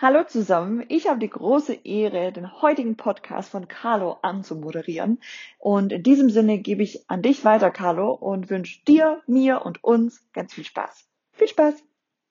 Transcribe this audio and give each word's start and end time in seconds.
Hallo 0.00 0.22
zusammen, 0.22 0.84
ich 0.86 1.08
habe 1.08 1.18
die 1.18 1.28
große 1.28 1.74
Ehre, 1.82 2.30
den 2.30 2.62
heutigen 2.62 2.96
Podcast 2.96 3.50
von 3.50 3.66
Carlo 3.66 4.18
anzumoderieren. 4.22 5.18
Und 5.58 5.90
in 5.90 6.04
diesem 6.04 6.30
Sinne 6.30 6.58
gebe 6.58 6.84
ich 6.84 7.10
an 7.10 7.20
dich 7.20 7.44
weiter, 7.44 7.72
Carlo, 7.72 8.12
und 8.12 8.48
wünsche 8.48 8.78
dir, 8.86 9.20
mir 9.26 9.62
und 9.66 9.82
uns 9.82 10.22
ganz 10.32 10.54
viel 10.54 10.62
Spaß. 10.62 11.08
Viel 11.32 11.48
Spaß! 11.48 11.82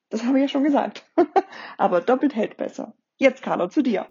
Das 0.08 0.24
habe 0.24 0.38
ich 0.38 0.44
ja 0.44 0.48
schon 0.48 0.64
gesagt. 0.64 1.04
Aber 1.76 2.00
doppelt 2.00 2.34
hält 2.34 2.56
besser. 2.56 2.94
Jetzt, 3.18 3.42
Carlo, 3.42 3.68
zu 3.68 3.82
dir. 3.82 4.06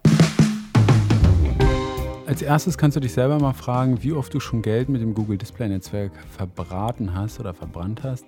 Als 2.28 2.42
erstes 2.42 2.78
kannst 2.78 2.96
du 2.96 3.00
dich 3.00 3.12
selber 3.12 3.40
mal 3.40 3.54
fragen, 3.54 4.04
wie 4.04 4.12
oft 4.12 4.32
du 4.32 4.38
schon 4.38 4.62
Geld 4.62 4.88
mit 4.88 5.02
dem 5.02 5.14
Google 5.14 5.36
Display 5.36 5.66
Netzwerk 5.66 6.12
verbraten 6.30 7.12
hast 7.12 7.40
oder 7.40 7.54
verbrannt 7.54 8.04
hast. 8.04 8.24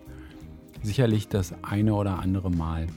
Sicherlich 0.83 1.29
das 1.29 1.55
eine 1.63 1.95
oder 1.95 2.19
andere 2.19 2.51
Mal. 2.51 2.89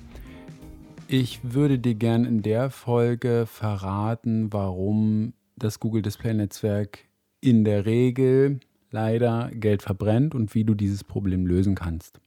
Ich 1.16 1.41
würde 1.43 1.77
dir 1.77 1.93
gern 1.93 2.25
in 2.25 2.41
der 2.41 2.71
Folge 2.71 3.45
verraten, 3.45 4.52
warum 4.52 5.34
das 5.55 5.80
Google 5.80 6.02
Display 6.02 6.34
Netzwerk 6.34 7.02
in 7.40 7.63
der 7.63 7.85
Regel 7.85 8.62
leider 8.90 9.52
Geld 9.54 9.84
verbrennt 9.84 10.34
und 10.34 10.55
wie 10.55 10.63
du 10.63 10.73
dieses 10.73 11.04
Problem 11.04 11.45
lösen 11.45 11.76
kannst. 11.76 12.20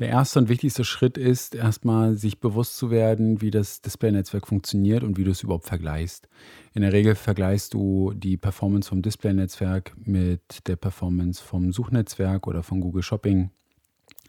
Der 0.00 0.08
erste 0.08 0.40
und 0.40 0.48
wichtigste 0.48 0.82
Schritt 0.82 1.18
ist 1.18 1.54
erstmal 1.54 2.16
sich 2.16 2.40
bewusst 2.40 2.76
zu 2.78 2.90
werden, 2.90 3.40
wie 3.40 3.52
das 3.52 3.80
Display-Netzwerk 3.80 4.48
funktioniert 4.48 5.04
und 5.04 5.16
wie 5.16 5.22
du 5.22 5.30
es 5.30 5.44
überhaupt 5.44 5.66
vergleichst. 5.66 6.28
In 6.74 6.82
der 6.82 6.92
Regel 6.92 7.14
vergleichst 7.14 7.74
du 7.74 8.12
die 8.12 8.38
Performance 8.38 8.88
vom 8.88 9.02
Display-Netzwerk 9.02 9.92
mit 10.04 10.66
der 10.66 10.74
Performance 10.74 11.40
vom 11.40 11.72
Suchnetzwerk 11.72 12.48
oder 12.48 12.64
von 12.64 12.80
Google 12.80 13.04
Shopping, 13.04 13.50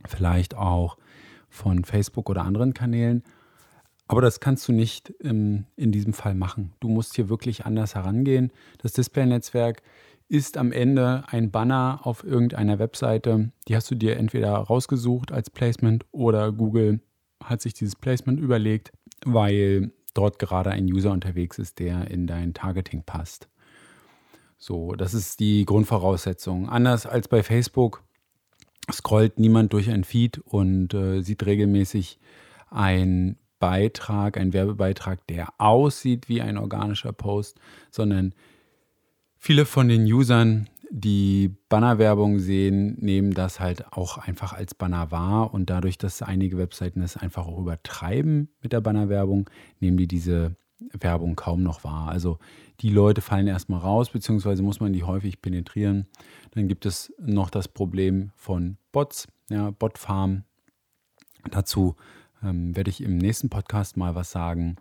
vielleicht 0.06 0.56
auch 0.56 1.00
von 1.50 1.84
Facebook 1.84 2.30
oder 2.30 2.44
anderen 2.44 2.76
Kanälen 2.76 3.24
aber 4.08 4.22
das 4.22 4.40
kannst 4.40 4.68
du 4.68 4.74
nicht 4.74 5.14
ähm, 5.24 5.66
in 5.76 5.92
diesem 5.92 6.14
Fall 6.14 6.36
machen. 6.36 6.74
Du 6.80 6.90
musst 6.90 7.16
hier 7.16 7.30
wirklich 7.30 7.66
anders 7.66 7.96
herangehen. 7.96 8.52
Das 8.82 8.94
Display-Netzwerk 8.94 9.82
ist 10.28 10.58
am 10.58 10.72
Ende 10.72 11.24
ein 11.28 11.52
Banner 11.52 12.02
auf 12.04 12.24
irgendeiner 12.24 12.80
Webseite. 12.80 13.52
Die 13.68 13.76
hast 13.76 13.90
du 13.92 13.96
dir 13.96 14.18
entweder 14.18 14.54
rausgesucht 14.54 15.32
als 15.32 15.50
Placement 15.50 16.06
oder 16.12 16.52
Google 16.52 17.02
hat 17.44 17.62
sich 17.62 17.74
dieses 17.74 17.96
Placement 17.96 18.40
überlegt, 18.40 18.92
weil 19.26 19.92
dort 20.14 20.40
gerade 20.40 20.72
ein 20.72 20.86
User 20.86 21.12
unterwegs 21.12 21.60
ist, 21.60 21.80
der 21.80 22.10
in 22.10 22.28
dein 22.28 22.54
Targeting 22.54 23.04
passt. 23.04 23.50
So, 24.58 24.94
das 24.94 25.14
ist 25.14 25.40
die 25.40 25.66
Grundvoraussetzung. 25.66 26.70
Anders 26.70 27.06
als 27.06 27.28
bei 27.28 27.44
Facebook 27.44 28.04
scrollt 28.92 29.40
niemand 29.40 29.74
durch 29.74 29.90
ein 29.90 30.04
Feed 30.04 30.40
und 30.40 30.94
äh, 30.94 31.22
sieht 31.22 31.46
regelmäßig 31.46 32.20
ein 32.70 33.38
Beitrag, 33.64 34.36
ein 34.36 34.52
Werbebeitrag, 34.52 35.26
der 35.28 35.48
aussieht 35.58 36.28
wie 36.28 36.42
ein 36.42 36.58
organischer 36.58 37.14
Post, 37.14 37.62
sondern 37.92 38.36
viele 39.38 39.64
von 39.64 39.88
den 39.88 40.04
Usern, 40.04 40.68
die 40.90 41.56
Bannerwerbung 41.70 42.40
sehen, 42.40 42.98
nehmen 43.00 43.34
das 43.34 43.62
halt 43.62 43.94
auch 43.94 44.18
einfach 44.18 44.52
als 44.52 44.76
Banner 44.76 45.12
wahr 45.12 45.54
und 45.54 45.70
dadurch, 45.70 45.98
dass 45.98 46.22
einige 46.22 46.58
Webseiten 46.58 47.02
es 47.02 47.16
einfach 47.16 47.48
auch 47.48 47.58
übertreiben 47.58 48.50
mit 48.62 48.74
der 48.74 48.82
Bannerwerbung, 48.82 49.50
nehmen 49.80 49.96
die 49.96 50.10
diese 50.10 50.58
Werbung 51.00 51.38
kaum 51.38 51.64
noch 51.64 51.86
wahr. 51.86 52.10
Also 52.10 52.40
die 52.82 52.90
Leute 52.90 53.22
fallen 53.22 53.48
erstmal 53.48 53.80
raus, 53.80 54.10
beziehungsweise 54.10 54.62
muss 54.62 54.82
man 54.82 54.92
die 54.92 55.04
häufig 55.04 55.42
penetrieren. 55.42 56.08
Dann 56.52 56.68
gibt 56.68 56.86
es 56.86 57.14
noch 57.18 57.50
das 57.50 57.70
Problem 57.70 58.32
von 58.36 58.76
Bots, 58.92 59.30
ja, 59.50 59.72
Botfarm. 59.72 60.44
Dazu 61.50 61.96
ähm, 62.44 62.76
werde 62.76 62.90
ich 62.90 63.02
im 63.02 63.18
nächsten 63.18 63.50
Podcast 63.50 63.98
mal 63.98 64.16
was 64.16 64.32
sagen. 64.32 64.78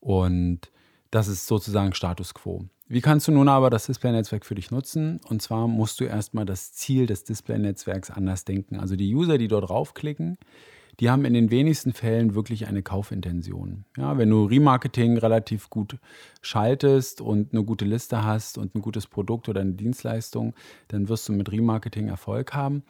Und 0.00 0.70
das 1.10 1.28
ist 1.28 1.46
sozusagen 1.46 1.94
Status 1.94 2.34
quo. 2.34 2.64
Wie 2.90 3.00
kannst 3.02 3.28
du 3.28 3.32
nun 3.32 3.48
aber 3.48 3.68
das 3.68 3.86
Display-Netzwerk 3.86 4.46
für 4.46 4.54
dich 4.54 4.70
nutzen? 4.70 5.20
Und 5.28 5.42
zwar 5.42 5.68
musst 5.68 6.00
du 6.00 6.04
erstmal 6.04 6.46
das 6.46 6.72
Ziel 6.72 7.06
des 7.06 7.24
Display-Netzwerks 7.24 8.10
anders 8.10 8.44
denken. 8.44 8.76
Also 8.76 8.96
die 8.96 9.14
User, 9.14 9.36
die 9.36 9.48
dort 9.48 9.68
draufklicken, 9.68 10.38
die 10.98 11.10
haben 11.10 11.24
in 11.24 11.34
den 11.34 11.50
wenigsten 11.50 11.92
Fällen 11.92 12.34
wirklich 12.34 12.66
eine 12.66 12.82
Kaufintention. 12.82 13.84
Ja, 13.96 14.18
wenn 14.18 14.30
du 14.30 14.46
Remarketing 14.46 15.18
relativ 15.18 15.70
gut 15.70 15.98
schaltest 16.40 17.20
und 17.20 17.52
eine 17.52 17.62
gute 17.62 17.84
Liste 17.84 18.24
hast 18.24 18.58
und 18.58 18.74
ein 18.74 18.80
gutes 18.80 19.06
Produkt 19.06 19.48
oder 19.48 19.60
eine 19.60 19.74
Dienstleistung, 19.74 20.54
dann 20.88 21.08
wirst 21.08 21.28
du 21.28 21.32
mit 21.32 21.52
Remarketing 21.52 22.08
Erfolg 22.08 22.54
haben 22.54 22.82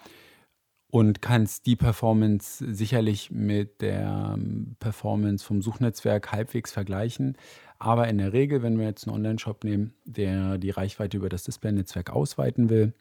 und 0.91 1.21
kannst 1.21 1.67
die 1.67 1.77
Performance 1.77 2.65
sicherlich 2.73 3.31
mit 3.31 3.83
der 3.83 4.35
ähm, 4.35 4.77
Performance 4.81 5.45
vom 5.45 5.61
Suchnetzwerk 5.61 6.33
halbwegs 6.33 6.73
vergleichen. 6.73 7.37
Aber 7.79 8.09
in 8.09 8.19
der 8.19 8.33
Regel, 8.33 8.63
wenn 8.63 8.79
wir 8.79 8.87
jetzt 8.87 9.07
einen 9.07 9.17
Online-Shop 9.17 9.65
nehmen, 9.65 9.93
der 10.05 10.59
die 10.59 10.71
Reichweite 10.71 11.17
über 11.17 11.29
das 11.29 11.45
Display-Netzwerk 11.45 12.11
ausweiten 12.11 12.71
will, 12.71 12.95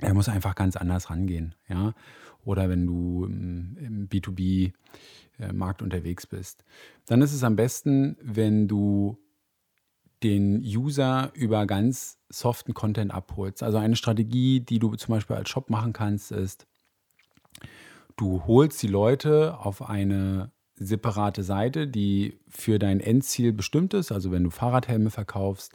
er 0.00 0.14
muss 0.14 0.28
einfach 0.28 0.54
ganz 0.54 0.76
anders 0.76 1.10
rangehen. 1.10 1.54
Ja? 1.68 1.94
Oder 2.44 2.68
wenn 2.68 2.86
du 2.86 3.24
im 3.24 4.08
B2B-Markt 4.08 5.80
äh, 5.80 5.84
unterwegs 5.84 6.26
bist. 6.26 6.64
Dann 7.06 7.22
ist 7.22 7.32
es 7.32 7.42
am 7.42 7.56
besten, 7.56 8.16
wenn 8.22 8.68
du 8.68 9.18
den 10.22 10.60
User 10.60 11.30
über 11.34 11.66
ganz 11.66 12.18
soften 12.28 12.72
Content 12.72 13.12
abholst. 13.12 13.62
Also 13.62 13.78
eine 13.78 13.96
Strategie, 13.96 14.60
die 14.60 14.78
du 14.78 14.94
zum 14.94 15.14
Beispiel 15.14 15.36
als 15.36 15.50
Shop 15.50 15.70
machen 15.70 15.92
kannst, 15.92 16.32
ist, 16.32 16.66
Du 18.16 18.46
holst 18.46 18.82
die 18.82 18.88
Leute 18.88 19.58
auf 19.58 19.88
eine 19.88 20.50
separate 20.76 21.42
Seite, 21.42 21.86
die 21.86 22.38
für 22.48 22.78
dein 22.78 23.00
Endziel 23.00 23.52
bestimmt 23.52 23.94
ist. 23.94 24.12
Also 24.12 24.30
wenn 24.30 24.44
du 24.44 24.50
Fahrradhelme 24.50 25.10
verkaufst, 25.10 25.72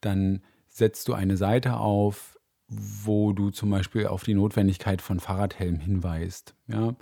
dann 0.00 0.42
setzt 0.68 1.08
du 1.08 1.14
eine 1.14 1.36
Seite 1.36 1.76
auf, 1.76 2.38
wo 2.68 3.32
du 3.32 3.50
zum 3.50 3.70
Beispiel 3.70 4.06
auf 4.06 4.22
die 4.24 4.34
Notwendigkeit 4.34 5.02
von 5.02 5.20
Fahrradhelmen 5.20 5.80
hinweist. 5.80 6.54
Ja? 6.66 6.94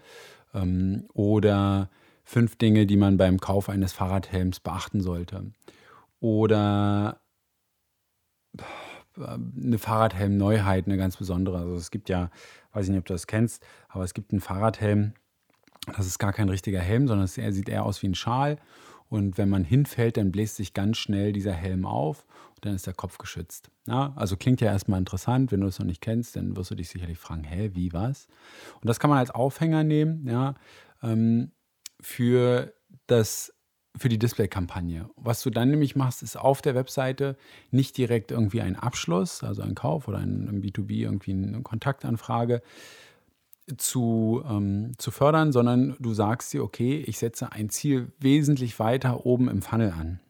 Ähm, 0.54 1.04
oder 1.12 1.90
fünf 2.24 2.56
Dinge, 2.56 2.86
die 2.86 2.96
man 2.96 3.16
beim 3.16 3.40
Kauf 3.40 3.68
eines 3.68 3.92
Fahrradhelms 3.92 4.60
beachten 4.60 5.00
sollte. 5.00 5.52
Oder 6.20 7.20
eine 9.18 9.78
Fahrradhelm-Neuheit, 9.78 10.86
eine 10.86 10.96
ganz 10.96 11.16
besondere. 11.16 11.58
Also 11.58 11.74
es 11.74 11.90
gibt 11.90 12.08
ja, 12.08 12.30
weiß 12.72 12.84
ich 12.86 12.90
nicht, 12.90 12.98
ob 12.98 13.06
du 13.06 13.14
das 13.14 13.26
kennst, 13.26 13.64
aber 13.88 14.04
es 14.04 14.14
gibt 14.14 14.32
einen 14.32 14.40
Fahrradhelm, 14.40 15.12
das 15.96 16.06
ist 16.06 16.18
gar 16.18 16.32
kein 16.32 16.48
richtiger 16.48 16.80
Helm, 16.80 17.06
sondern 17.06 17.28
er 17.36 17.52
sieht 17.52 17.68
eher 17.68 17.84
aus 17.84 18.02
wie 18.02 18.08
ein 18.08 18.14
Schal. 18.14 18.58
Und 19.08 19.38
wenn 19.38 19.48
man 19.48 19.62
hinfällt, 19.62 20.16
dann 20.16 20.32
bläst 20.32 20.56
sich 20.56 20.74
ganz 20.74 20.98
schnell 20.98 21.32
dieser 21.32 21.52
Helm 21.52 21.86
auf 21.86 22.24
und 22.56 22.64
dann 22.64 22.74
ist 22.74 22.86
der 22.86 22.94
Kopf 22.94 23.18
geschützt. 23.18 23.70
Ja, 23.86 24.12
also 24.16 24.36
klingt 24.36 24.60
ja 24.60 24.72
erstmal 24.72 24.98
interessant, 24.98 25.52
wenn 25.52 25.60
du 25.60 25.68
es 25.68 25.78
noch 25.78 25.86
nicht 25.86 26.00
kennst, 26.00 26.34
dann 26.34 26.56
wirst 26.56 26.72
du 26.72 26.74
dich 26.74 26.88
sicherlich 26.88 27.18
fragen, 27.18 27.44
hä, 27.44 27.70
wie, 27.74 27.92
was? 27.92 28.26
Und 28.80 28.88
das 28.88 28.98
kann 28.98 29.10
man 29.10 29.20
als 29.20 29.30
Aufhänger 29.30 29.84
nehmen, 29.84 30.26
ja, 30.28 30.54
ähm, 31.02 31.52
für 32.00 32.74
das 33.06 33.52
für 33.98 34.08
die 34.08 34.18
Display-Kampagne. 34.18 35.08
Was 35.16 35.42
du 35.42 35.50
dann 35.50 35.70
nämlich 35.70 35.96
machst, 35.96 36.22
ist 36.22 36.36
auf 36.36 36.62
der 36.62 36.74
Webseite 36.74 37.36
nicht 37.70 37.96
direkt 37.96 38.30
irgendwie 38.30 38.60
ein 38.60 38.76
Abschluss, 38.76 39.42
also 39.42 39.62
ein 39.62 39.74
Kauf 39.74 40.08
oder 40.08 40.18
ein, 40.18 40.48
ein 40.48 40.62
B2B, 40.62 41.02
irgendwie 41.02 41.32
eine 41.32 41.62
Kontaktanfrage 41.62 42.62
zu, 43.76 44.42
ähm, 44.48 44.92
zu 44.98 45.10
fördern, 45.10 45.52
sondern 45.52 45.96
du 45.98 46.14
sagst 46.14 46.52
dir, 46.52 46.62
okay, 46.62 47.02
ich 47.06 47.18
setze 47.18 47.52
ein 47.52 47.68
Ziel 47.68 48.12
wesentlich 48.18 48.78
weiter 48.78 49.26
oben 49.26 49.48
im 49.48 49.62
Funnel 49.62 49.90
an. 49.90 50.20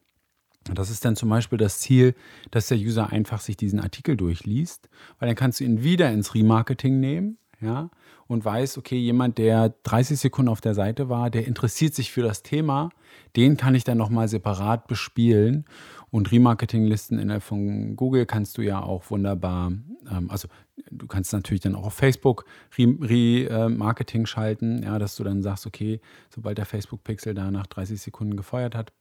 Das 0.74 0.90
ist 0.90 1.04
dann 1.04 1.14
zum 1.14 1.28
Beispiel 1.28 1.58
das 1.58 1.78
Ziel, 1.78 2.14
dass 2.50 2.68
der 2.68 2.78
User 2.78 3.12
einfach 3.12 3.40
sich 3.40 3.56
diesen 3.56 3.78
Artikel 3.78 4.16
durchliest, 4.16 4.88
weil 5.18 5.28
dann 5.28 5.36
kannst 5.36 5.60
du 5.60 5.64
ihn 5.64 5.84
wieder 5.84 6.10
ins 6.10 6.34
Remarketing 6.34 6.98
nehmen, 6.98 7.38
ja, 7.60 7.90
und 8.26 8.44
weiß, 8.44 8.78
okay, 8.78 8.98
jemand, 8.98 9.38
der 9.38 9.74
30 9.84 10.18
Sekunden 10.18 10.50
auf 10.50 10.60
der 10.60 10.74
Seite 10.74 11.08
war, 11.08 11.30
der 11.30 11.46
interessiert 11.46 11.94
sich 11.94 12.12
für 12.12 12.22
das 12.22 12.42
Thema, 12.42 12.90
den 13.34 13.56
kann 13.56 13.74
ich 13.74 13.84
dann 13.84 13.98
nochmal 13.98 14.28
separat 14.28 14.86
bespielen. 14.86 15.64
Und 16.10 16.30
Remarketing-Listen 16.32 17.18
innerhalb 17.18 17.42
von 17.42 17.96
Google 17.96 18.26
kannst 18.26 18.58
du 18.58 18.62
ja 18.62 18.80
auch 18.82 19.10
wunderbar, 19.10 19.72
ähm, 20.10 20.30
also 20.30 20.48
du 20.90 21.06
kannst 21.06 21.32
natürlich 21.32 21.60
dann 21.60 21.74
auch 21.74 21.86
auf 21.86 21.94
Facebook 21.94 22.44
Remarketing 22.78 24.22
Re 24.22 24.26
schalten, 24.26 24.82
ja, 24.82 24.98
dass 24.98 25.16
du 25.16 25.24
dann 25.24 25.42
sagst, 25.42 25.66
okay, 25.66 26.00
sobald 26.30 26.58
der 26.58 26.66
Facebook-Pixel 26.66 27.34
da 27.34 27.50
nach 27.50 27.66
30 27.66 28.00
Sekunden 28.00 28.36
gefeuert 28.36 28.74
hat, 28.74 28.92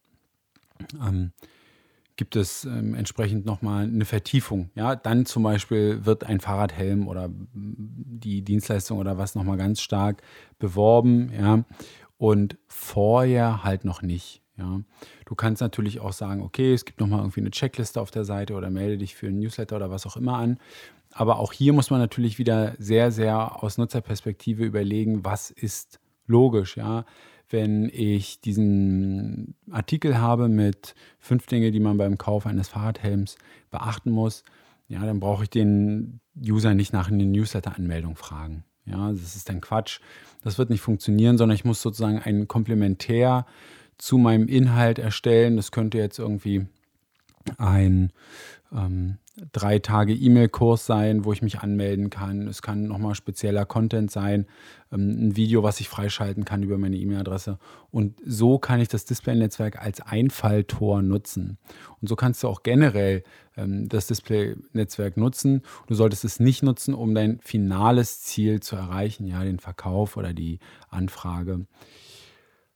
ähm, 0.96 1.32
gibt 2.16 2.36
es 2.36 2.66
ähm, 2.66 2.96
entsprechend 2.96 3.46
nochmal 3.46 3.86
eine 3.86 4.06
Vertiefung. 4.06 4.70
Ja, 4.76 4.96
dann 4.96 5.26
zum 5.26 5.44
Beispiel 5.44 6.06
wird 6.06 6.24
ein 6.24 6.40
Fahrradhelm 6.40 7.08
oder 7.08 7.30
die 7.54 8.42
Dienstleistung 8.42 9.00
oder 9.00 9.18
was 9.18 9.36
nochmal 9.36 9.58
ganz 9.58 9.82
stark 9.82 10.22
beworben, 10.60 11.32
ja, 11.38 11.64
und 12.18 12.58
vorher 12.68 13.64
halt 13.64 13.86
noch 13.86 14.02
nicht. 14.02 14.42
Ja, 14.58 14.80
du 15.26 15.36
kannst 15.36 15.62
natürlich 15.62 16.00
auch 16.00 16.14
sagen, 16.14 16.42
okay, 16.42 16.74
es 16.74 16.86
gibt 16.86 17.02
nochmal 17.02 17.20
irgendwie 17.20 17.42
eine 17.42 17.52
Checkliste 17.52 18.00
auf 18.00 18.12
der 18.12 18.24
Seite 18.24 18.54
oder 18.54 18.70
melde 18.70 18.98
dich 18.98 19.14
für 19.14 19.28
ein 19.28 19.40
Newsletter 19.40 19.76
oder 19.76 19.92
was 19.92 20.06
auch 20.06 20.16
immer 20.16 20.38
an. 20.38 20.60
Aber 21.12 21.40
auch 21.40 21.52
hier 21.52 21.74
muss 21.74 21.90
man 21.90 22.00
natürlich 22.00 22.40
wieder 22.40 22.74
sehr, 22.78 23.12
sehr 23.12 23.62
aus 23.62 23.78
Nutzerperspektive 23.78 24.64
überlegen, 24.64 25.26
was 25.26 25.52
ist 25.52 26.00
logisch, 26.26 26.78
ja 26.78 27.06
wenn 27.56 27.90
ich 27.90 28.42
diesen 28.42 29.56
Artikel 29.72 30.18
habe 30.20 30.50
mit 30.50 30.94
fünf 31.20 31.46
Dinge, 31.48 31.72
die 31.72 31.80
man 31.80 31.98
beim 31.98 32.18
Kauf 32.18 32.46
eines 32.46 32.68
Fahrradhelms 32.68 33.38
beachten 33.72 34.12
muss, 34.12 34.44
ja, 34.90 35.06
dann 35.06 35.22
brauche 35.22 35.44
ich 35.44 35.50
den 35.50 36.20
User 36.38 36.74
nicht 36.74 36.92
nach 36.92 37.10
einer 37.10 37.24
Newsletter-Anmeldung 37.24 38.18
fragen. 38.18 38.66
Ja, 38.86 39.10
das 39.10 39.38
ist 39.38 39.48
dann 39.48 39.62
Quatsch. 39.62 40.02
Das 40.44 40.58
wird 40.58 40.70
nicht 40.70 40.82
funktionieren, 40.82 41.38
sondern 41.38 41.56
ich 41.56 41.64
muss 41.64 41.82
sozusagen 41.82 42.20
ein 42.20 42.50
Komplementär 42.50 43.46
zu 43.98 44.18
meinem 44.18 44.50
Inhalt 44.50 45.00
erstellen. 45.00 45.56
Das 45.56 45.72
könnte 45.72 45.98
jetzt 45.98 46.20
irgendwie 46.20 46.68
ein 47.58 48.12
ähm, 48.72 49.18
drei 49.52 49.80
Tage 49.80 50.14
E-Mail-Kurs 50.14 50.86
sein, 50.86 51.26
wo 51.26 51.34
ich 51.34 51.42
mich 51.42 51.60
anmelden 51.60 52.10
kann. 52.10 52.48
Es 52.48 52.62
kann 52.62 52.88
nochmal 52.88 53.16
spezieller 53.16 53.66
Content 53.66 54.10
sein, 54.12 54.46
ähm, 54.92 55.28
ein 55.28 55.36
Video, 55.36 55.64
was 55.64 55.80
ich 55.80 55.90
freischalten 55.90 56.46
kann 56.46 56.64
über 56.64 56.78
meine 56.78 56.96
E-Mail-Adresse. 56.96 57.60
Und 57.92 58.20
so 58.26 58.60
kann 58.60 58.80
ich 58.80 58.88
das 58.88 59.06
Display-Netzwerk 59.06 59.82
als 59.82 60.02
Einfalltor 60.02 61.02
nutzen. 61.02 61.58
Und 62.02 62.08
so 62.08 62.16
kannst 62.16 62.44
du 62.44 62.48
auch 62.48 62.64
generell 62.64 63.24
ähm, 63.58 63.90
das 63.90 64.08
Display-Netzwerk 64.08 65.18
nutzen. 65.18 65.62
Du 65.88 65.96
solltest 65.96 66.24
es 66.26 66.40
nicht 66.40 66.64
nutzen, 66.64 66.94
um 66.94 67.14
dein 67.14 67.40
finales 67.40 68.22
Ziel 68.22 68.62
zu 68.62 68.76
erreichen, 68.76 69.28
ja, 69.28 69.44
den 69.44 69.60
Verkauf 69.60 70.18
oder 70.18 70.34
die 70.34 70.60
Anfrage 70.90 71.66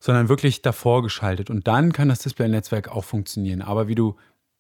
sondern 0.01 0.30
wirklich 0.30 0.62
davor 0.62 1.04
geschaltet. 1.04 1.50
Und 1.50 1.68
dann 1.68 1.92
kann 1.92 2.07
das 2.07 2.19
Display-Netzwerk 2.19 2.88
auch 2.88 3.04
funktionieren. 3.04 3.62
Aber 3.62 3.89
wie 3.89 3.95
du 3.95 4.16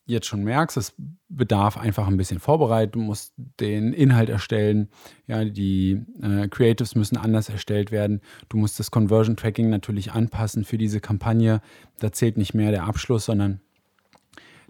jetzt 0.09 0.27
schon 0.27 0.43
merkst, 0.43 0.77
es 0.77 0.93
bedarf 1.29 1.77
einfach 1.77 2.07
ein 2.07 2.17
bisschen 2.17 2.39
Vorbereitung. 2.39 3.01
Du 3.01 3.07
musst 3.07 3.33
den 3.37 3.93
Inhalt 3.93 4.29
erstellen. 4.29 4.89
Ja, 5.27 5.45
die 5.45 6.01
äh, 6.21 6.47
Creatives 6.47 6.95
müssen 6.95 7.17
anders 7.17 7.49
erstellt 7.49 7.91
werden. 7.91 8.21
Du 8.49 8.57
musst 8.57 8.79
das 8.79 8.91
Conversion 8.91 9.37
Tracking 9.37 9.69
natürlich 9.69 10.11
anpassen 10.11 10.65
für 10.65 10.77
diese 10.77 10.99
Kampagne. 10.99 11.61
Da 11.99 12.11
zählt 12.11 12.37
nicht 12.37 12.53
mehr 12.53 12.71
der 12.71 12.83
Abschluss, 12.83 13.25
sondern 13.25 13.61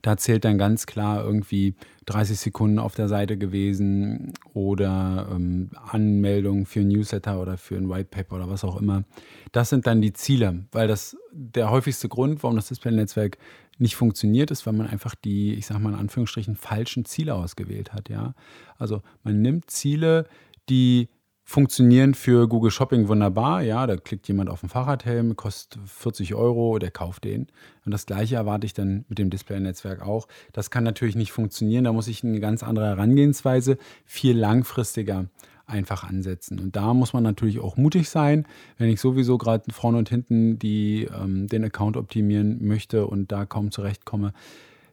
da 0.01 0.18
zählt 0.18 0.46
dann 0.46 0.57
ganz 0.57 0.86
klar 0.86 1.24
irgendwie 1.24 1.75
30 2.06 2.40
Sekunden 2.40 2.80
auf 2.80 2.96
der 2.96 3.07
Seite 3.07 3.38
gewesen 3.38 4.34
oder 4.54 5.28
ähm, 5.31 5.69
Anmeldung 5.75 6.66
für 6.66 6.81
ein 6.81 6.88
Newsletter 6.88 7.40
oder 7.40 7.57
für 7.57 7.75
ein 7.75 7.90
White 7.90 8.10
Paper 8.10 8.38
oder 8.38 8.50
was 8.50 8.63
auch 8.63 8.80
immer. 8.80 9.04
Das 9.51 9.69
sind 9.69 9.88
dann 9.88 10.01
die 10.01 10.13
Ziele, 10.13 10.66
weil 10.72 10.88
das 10.88 11.18
der 11.31 11.69
häufigste 11.69 12.10
Grund, 12.10 12.44
warum 12.44 12.56
das 12.56 12.68
Display-Netzwerk 12.69 13.38
nicht 13.78 13.96
funktioniert, 13.96 14.51
ist, 14.51 14.66
weil 14.66 14.74
man 14.74 14.88
einfach 14.88 15.16
die, 15.16 15.54
ich 15.54 15.66
sage 15.66 15.80
mal 15.80 15.94
in 15.94 16.00
Anführungsstrichen, 16.00 16.56
falschen 16.56 17.06
Ziele 17.06 17.36
ausgewählt 17.36 17.94
hat. 17.94 18.10
Ja? 18.10 18.34
Also 18.78 19.01
man 19.24 19.42
nimmt 19.42 19.69
Ziele, 19.69 20.25
die 20.69 21.10
funktionieren 21.50 22.13
für 22.13 22.48
Google 22.48 22.69
Shopping 22.69 23.07
wunderbar. 23.07 23.63
Ja, 23.63 23.88
da 23.88 23.98
klickt 23.98 24.28
jemand 24.28 24.51
auf 24.51 24.60
den 24.60 24.69
Fahrradhelm, 24.69 25.36
kostet 25.36 25.81
40 25.84 26.36
Euro, 26.36 26.78
der 26.78 26.92
kauft 26.92 27.24
den. 27.24 27.48
Und 27.86 27.92
das 27.92 28.06
gleiche 28.06 28.36
erwarte 28.36 28.68
ich 28.68 28.75
dann 28.75 29.04
mit 29.10 29.18
dem 29.18 29.31
Display-Netzwerk 29.31 30.04
auch. 30.04 30.28
Das 30.54 30.69
kann 30.69 30.84
natürlich 30.84 31.16
nicht 31.16 31.31
funktionieren. 31.31 31.86
Da 31.86 31.92
muss 31.92 32.07
ich 32.07 32.24
eine 32.24 32.40
ganz 32.40 32.62
andere 32.62 32.86
Herangehensweise, 32.86 33.80
viel 34.06 34.38
langfristiger 34.38 35.25
einfach 35.66 36.04
ansetzen. 36.04 36.60
Und 36.60 36.75
da 36.75 36.94
muss 36.94 37.13
man 37.13 37.24
natürlich 37.24 37.60
auch 37.60 37.78
mutig 37.78 38.12
sein, 38.12 38.46
wenn 38.78 38.90
ich 38.90 39.01
sowieso 39.01 39.40
gerade 39.40 39.74
vorne 39.74 39.98
und 39.98 40.07
hinten 40.07 40.60
die, 40.60 41.06
ähm, 41.06 41.48
den 41.48 41.63
Account 41.63 41.98
optimieren 41.98 42.63
möchte 42.63 43.07
und 43.07 43.31
da 43.31 43.48
kaum 43.48 43.72
zurechtkomme, 43.72 44.34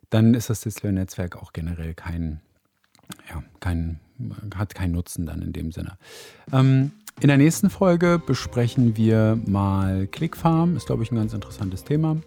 dann 0.09 0.33
ist 0.33 0.49
das 0.49 0.63
Display-Netzwerk 0.63 1.37
auch 1.37 1.53
generell 1.53 1.93
kein, 1.93 2.41
ja, 3.29 3.43
kein, 3.61 4.01
hat 4.55 4.75
keinen 4.75 4.93
Nutzen 4.93 5.27
dann 5.27 5.43
in 5.43 5.53
dem 5.53 5.73
Sinne. 5.73 5.99
Ähm, 6.53 6.93
in 7.21 7.29
der 7.29 7.39
nächsten 7.39 7.71
Folge 7.71 8.21
besprechen 8.25 8.97
wir 8.97 9.39
mal 9.47 10.07
ClickFarm, 10.07 10.77
ist 10.77 10.87
glaube 10.87 11.03
ich 11.03 11.11
ein 11.11 11.17
ganz 11.17 11.33
interessantes 11.33 11.85
Thema. 11.85 12.19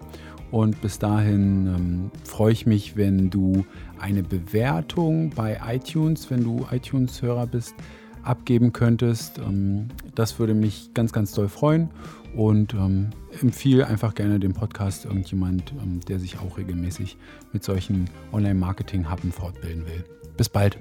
Und 0.52 0.82
bis 0.82 0.98
dahin 0.98 1.68
ähm, 1.68 2.12
freue 2.24 2.52
ich 2.52 2.66
mich, 2.66 2.98
wenn 2.98 3.30
du 3.30 3.66
eine 4.00 4.24
Bewertung 4.24 5.30
bei 5.30 5.60
iTunes, 5.68 6.32
wenn 6.32 6.44
du 6.44 6.66
iTunes-Hörer 6.72 7.46
bist, 7.46 7.76
abgeben 8.24 8.74
könntest. 8.74 9.38
Ähm, 9.38 9.90
das 10.16 10.40
würde 10.40 10.54
mich 10.54 10.92
ganz, 10.94 11.14
ganz 11.14 11.34
doll 11.34 11.50
freuen 11.50 11.90
und 12.36 12.74
ähm, 12.74 13.10
empfehle 13.42 13.88
einfach 13.88 14.16
gerne 14.16 14.40
den 14.40 14.54
Podcast 14.54 15.06
irgendjemand, 15.06 15.74
ähm, 15.84 16.00
der 16.08 16.20
sich 16.20 16.40
auch 16.40 16.58
regelmäßig 16.58 17.18
mit 17.54 17.64
solchen 17.64 18.10
Online-Marketing-Happen 18.32 19.32
fortbilden 19.32 19.86
will. 19.86 20.04
Bis 20.36 20.50
bald. 20.50 20.78